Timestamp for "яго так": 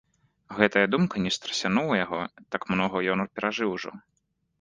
2.05-2.61